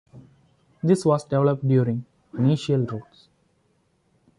This 0.81 1.05
was 1.05 1.25
developed 1.25 1.61
during 1.67 2.05
Venetial 2.33 2.87
rule. 2.87 3.07